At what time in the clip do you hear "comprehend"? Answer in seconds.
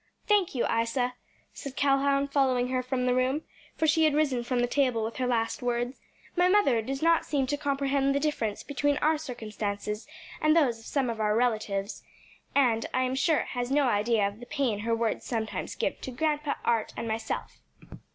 7.55-8.15